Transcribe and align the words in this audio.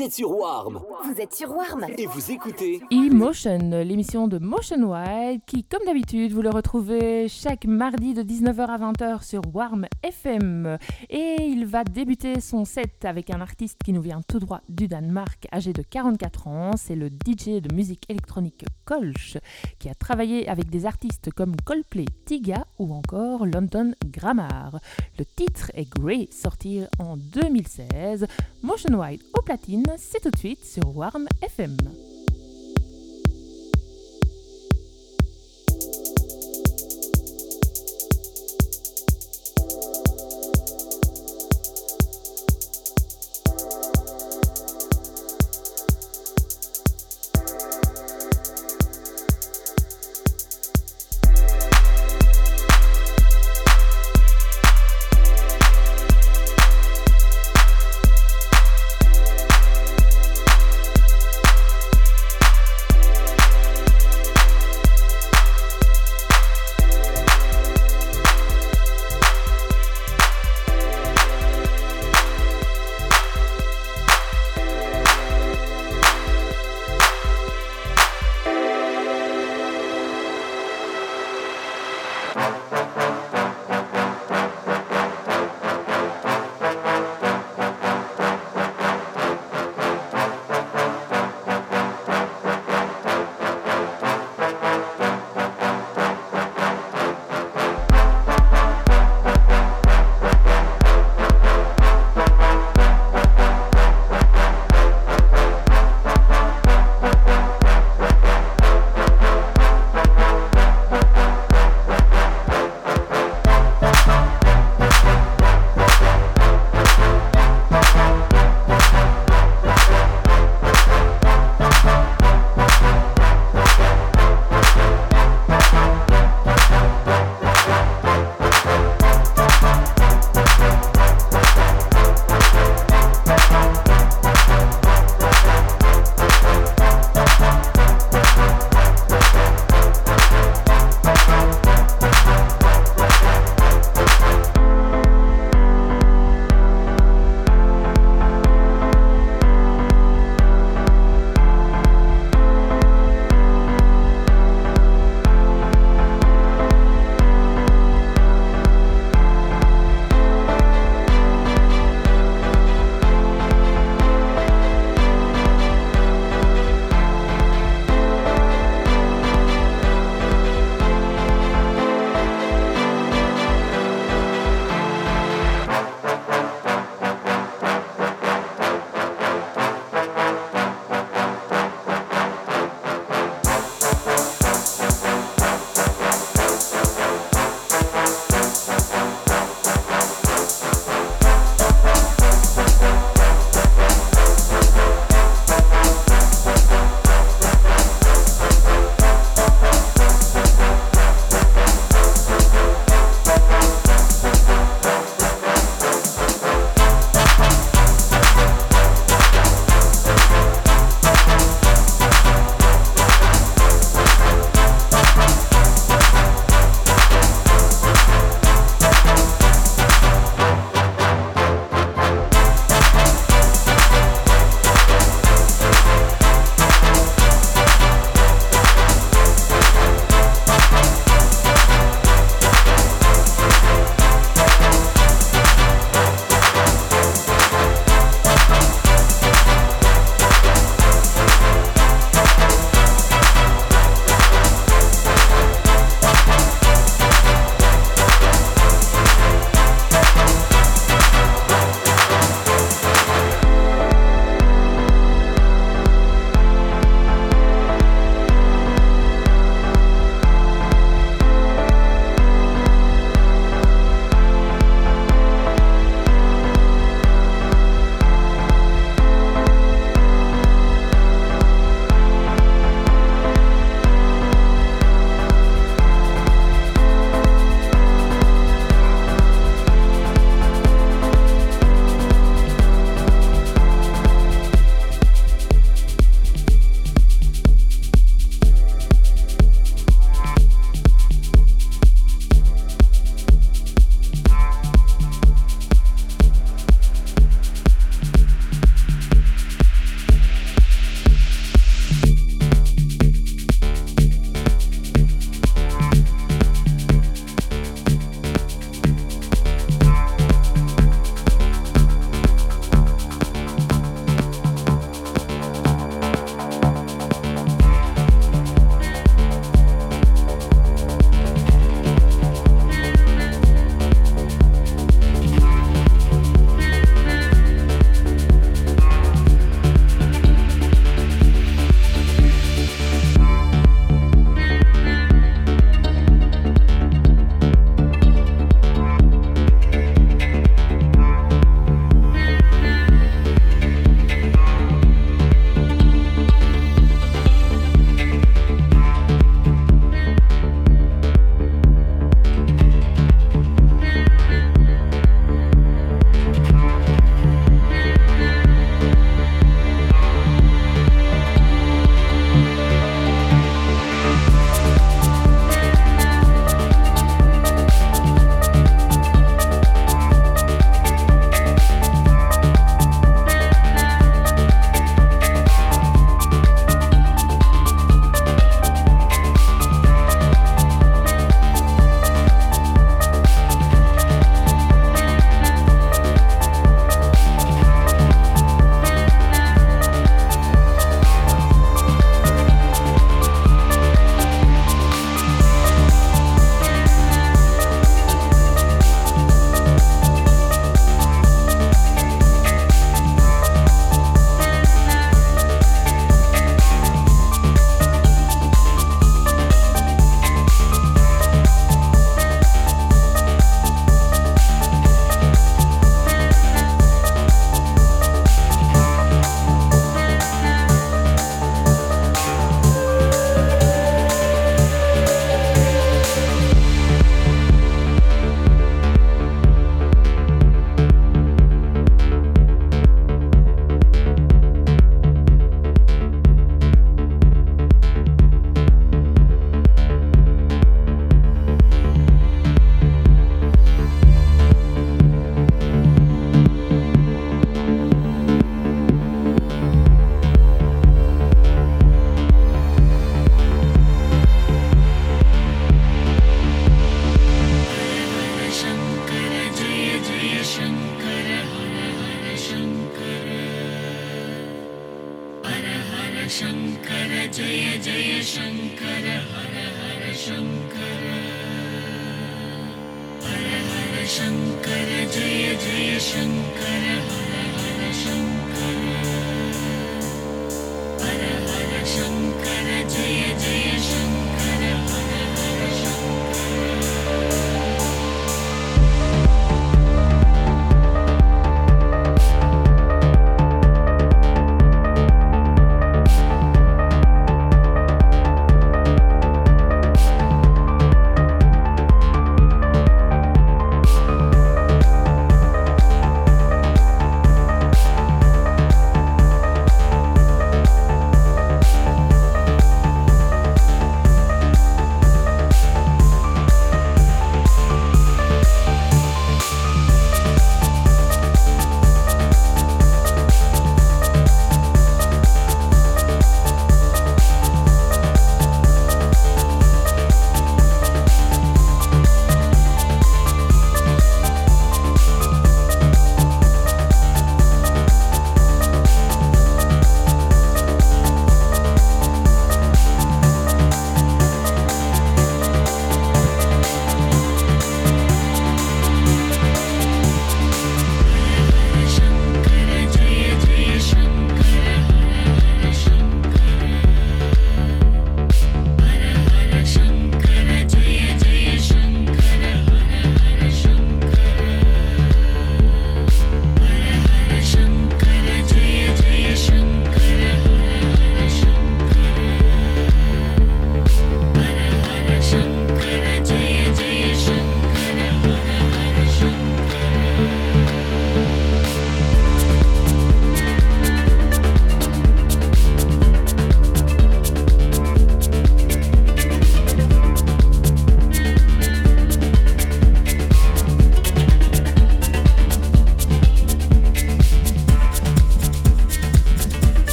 Vous 0.00 0.06
êtes 0.06 0.14
sur 0.14 0.30
Warm 0.30 0.80
Vous 1.04 1.20
êtes 1.20 1.34
sur 1.34 1.54
Warm 1.54 1.84
et 1.98 2.06
vous 2.06 2.30
écoutez 2.30 2.80
E-Motion, 2.90 3.58
l'émission 3.84 4.28
de 4.28 4.38
Motion 4.38 4.90
Wide 4.90 5.42
qui, 5.44 5.62
comme 5.62 5.84
d'habitude, 5.84 6.32
vous 6.32 6.40
le 6.40 6.48
retrouvez 6.48 7.28
chaque 7.28 7.66
mardi 7.66 8.14
de 8.14 8.22
19h 8.22 8.60
à 8.60 8.78
20h 8.78 9.22
sur 9.22 9.42
Warm 9.52 9.86
FM. 10.02 10.78
Et 11.10 11.36
il 11.40 11.66
va 11.66 11.84
débuter 11.84 12.40
son 12.40 12.64
set 12.64 13.04
avec 13.04 13.28
un 13.28 13.42
artiste 13.42 13.82
qui 13.84 13.92
nous 13.92 14.00
vient 14.00 14.22
tout 14.26 14.38
droit 14.38 14.62
du 14.70 14.88
Danemark, 14.88 15.46
âgé 15.52 15.74
de 15.74 15.82
44 15.82 16.48
ans. 16.48 16.70
C'est 16.78 16.96
le 16.96 17.08
DJ 17.08 17.60
de 17.60 17.74
musique 17.74 18.06
électronique 18.08 18.64
Kolsch, 18.86 19.36
qui 19.78 19.90
a 19.90 19.94
travaillé 19.94 20.48
avec 20.48 20.70
des 20.70 20.86
artistes 20.86 21.30
comme 21.30 21.56
Coldplay, 21.66 22.06
Tiga 22.24 22.64
ou 22.78 22.94
encore 22.94 23.44
London 23.44 23.92
Grammar. 24.06 24.80
Le 25.18 25.26
titre 25.26 25.70
est 25.74 25.90
Grey, 25.90 26.26
sorti 26.32 26.84
en 26.98 27.18
2016. 27.18 28.26
Motion 28.62 28.98
Wide 28.98 29.20
au 29.38 29.42
platine, 29.42 29.84
c'est 29.98 30.20
tout 30.20 30.30
de 30.30 30.36
suite 30.38 30.64
sur 30.64 30.96
Warm 30.96 31.26
FM. 31.42 31.76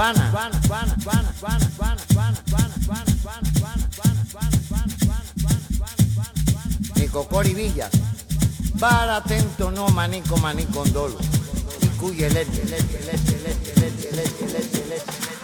Toda 0.00 0.12
la 0.14 0.30
guana. 0.30 0.96
Nico 6.96 7.26
Corivilla, 7.28 7.90
para 8.78 9.16
atento 9.16 9.70
no 9.70 9.88
manico 9.88 10.36
manicondolo. 10.38 11.18
Y 11.82 11.86
cuye 11.98 12.30
leche, 12.30 12.64
leche, 12.64 13.00
leche, 13.04 13.38
leche, 13.44 13.74
leche, 13.76 14.10
leche, 14.12 14.46
leche, 14.46 14.84
leche. 14.88 15.39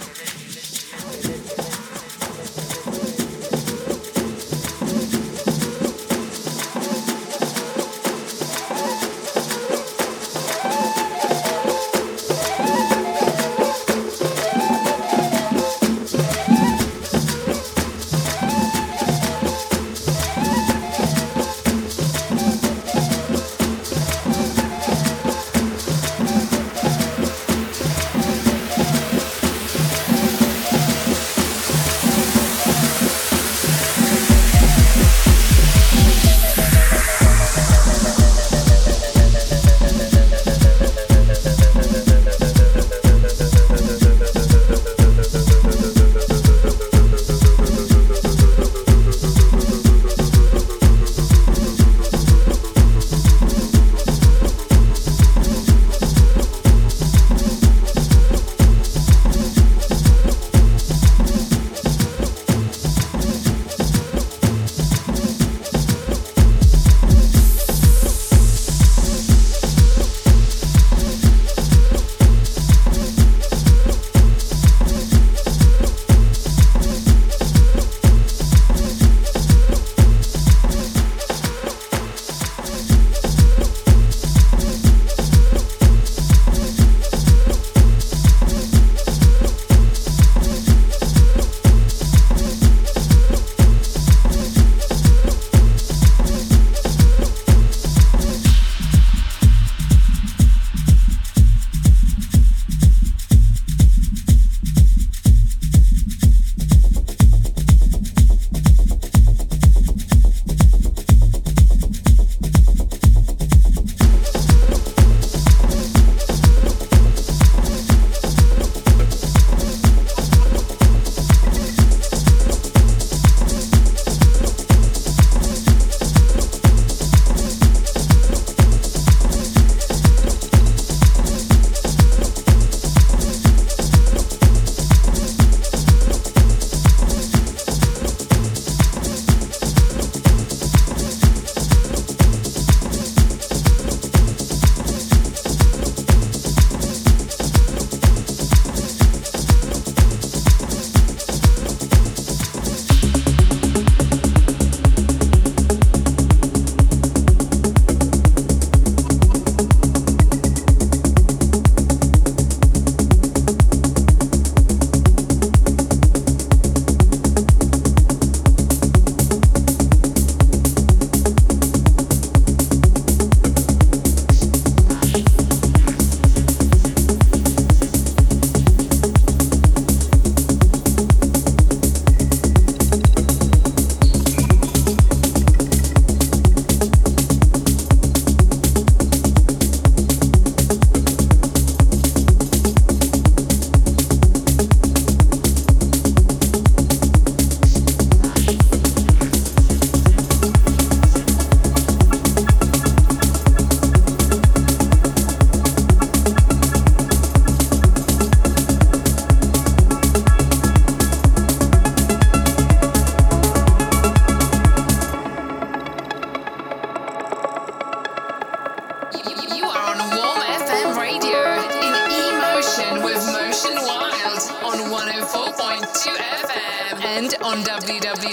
and 227.16 227.34
on 227.42 227.62
www.warm.fm. 227.62 228.26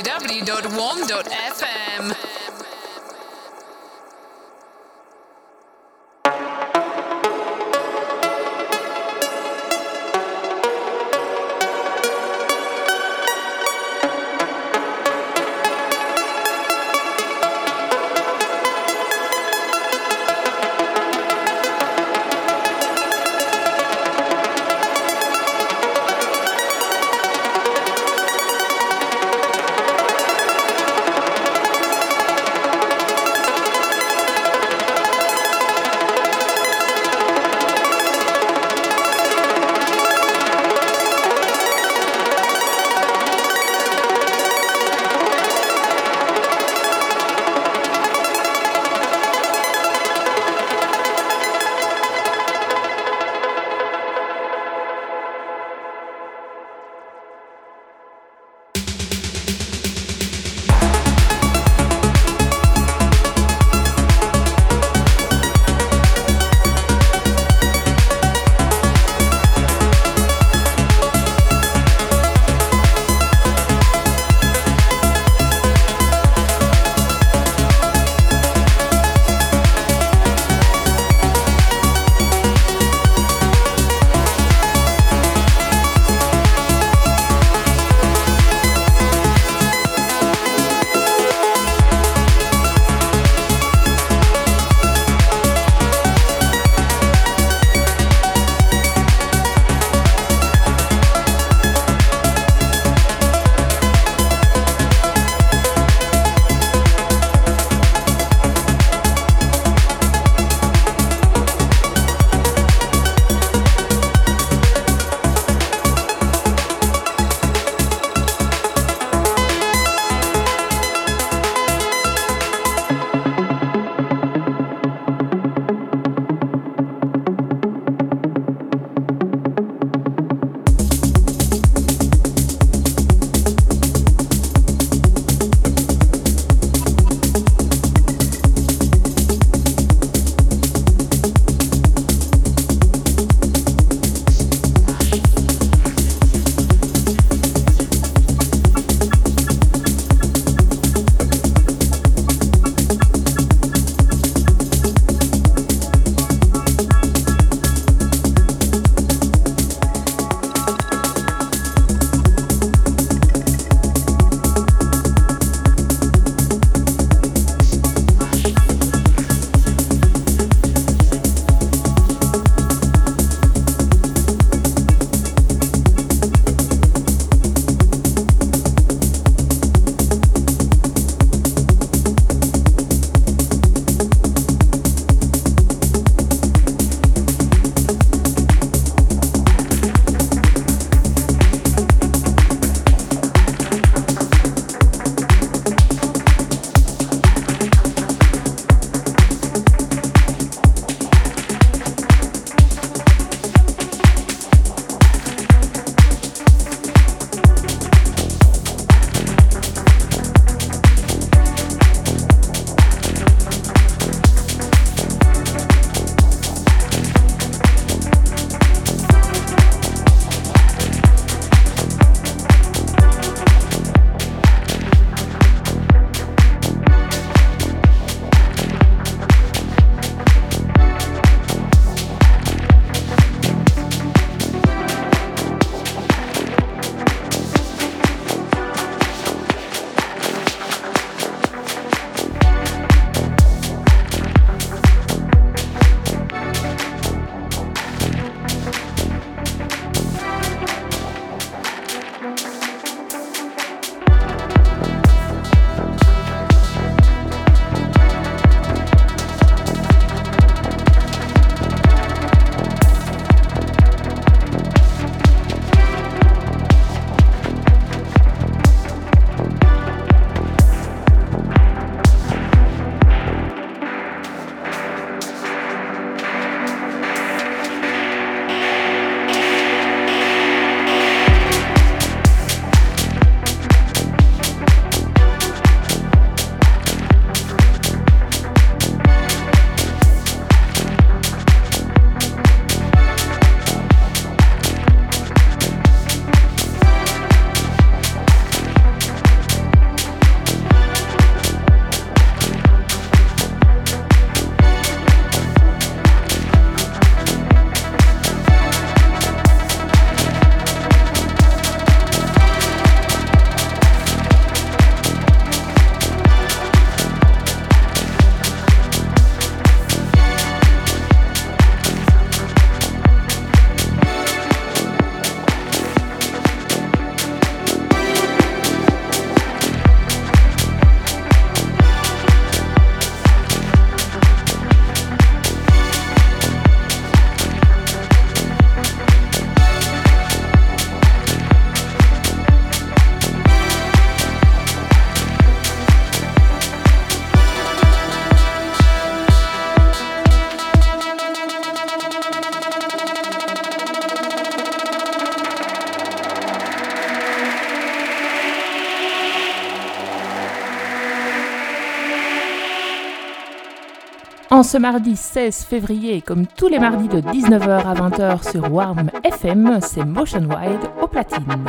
ce 364.74 364.80
mardi 364.80 365.16
16 365.16 365.66
février, 365.66 366.24
comme 366.24 366.48
tous 366.48 366.68
les 366.68 366.80
mardis 366.80 367.08
de 367.08 367.22
19h 367.22 367.86
à 367.86 367.94
20h 367.94 368.52
sur 368.52 368.74
Warm 368.74 369.12
FM, 369.24 369.78
c'est 369.84 370.04
Motion 370.04 370.40
Wide 370.50 370.90
au 371.00 371.06
platine. 371.06 371.64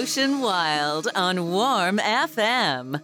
Motion 0.00 0.40
Wild 0.40 1.08
on 1.14 1.50
Warm 1.50 1.98
FM. 1.98 3.02